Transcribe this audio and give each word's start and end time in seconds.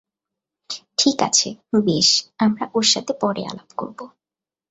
ঠিক 0.97 1.17
আছে, 1.21 1.49
বেশ, 1.85 2.09
আমরা 2.39 2.65
ওর 2.75 2.83
সাথে 2.83 3.13
পরে 3.21 3.41
আলাপ 3.45 3.69
করব। 3.77 3.99